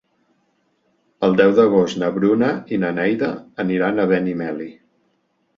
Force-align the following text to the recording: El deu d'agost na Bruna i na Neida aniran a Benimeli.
El 1.27 1.37
deu 1.41 1.53
d'agost 1.59 2.01
na 2.03 2.09
Bruna 2.17 2.49
i 2.77 2.81
na 2.85 2.91
Neida 3.01 3.29
aniran 3.65 4.01
a 4.07 4.11
Benimeli. 4.15 4.71